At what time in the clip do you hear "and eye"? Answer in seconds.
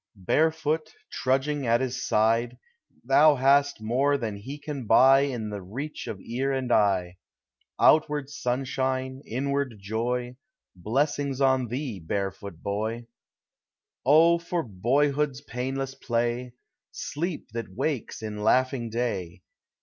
6.51-7.17